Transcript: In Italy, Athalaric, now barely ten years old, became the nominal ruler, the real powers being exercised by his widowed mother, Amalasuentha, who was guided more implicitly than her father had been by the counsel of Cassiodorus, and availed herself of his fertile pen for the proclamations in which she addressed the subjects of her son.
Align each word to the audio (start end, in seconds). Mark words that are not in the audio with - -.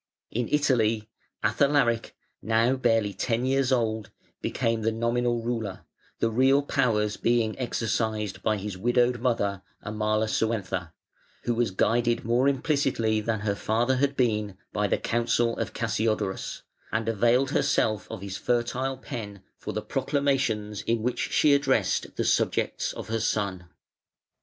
In 0.31 0.47
Italy, 0.51 1.11
Athalaric, 1.43 2.15
now 2.41 2.75
barely 2.75 3.13
ten 3.13 3.45
years 3.45 3.71
old, 3.71 4.09
became 4.41 4.81
the 4.81 4.91
nominal 4.91 5.43
ruler, 5.43 5.81
the 6.17 6.31
real 6.31 6.63
powers 6.63 7.17
being 7.17 7.55
exercised 7.59 8.41
by 8.41 8.57
his 8.57 8.75
widowed 8.75 9.19
mother, 9.21 9.61
Amalasuentha, 9.85 10.91
who 11.43 11.53
was 11.53 11.69
guided 11.69 12.25
more 12.25 12.47
implicitly 12.47 13.21
than 13.21 13.41
her 13.41 13.53
father 13.53 13.97
had 13.97 14.17
been 14.17 14.57
by 14.73 14.87
the 14.87 14.97
counsel 14.97 15.55
of 15.59 15.71
Cassiodorus, 15.75 16.63
and 16.91 17.07
availed 17.07 17.51
herself 17.51 18.09
of 18.09 18.21
his 18.23 18.37
fertile 18.37 18.97
pen 18.97 19.43
for 19.59 19.71
the 19.71 19.83
proclamations 19.83 20.81
in 20.81 21.03
which 21.03 21.19
she 21.31 21.53
addressed 21.53 22.15
the 22.15 22.25
subjects 22.25 22.91
of 22.91 23.09
her 23.09 23.19
son. 23.19 23.67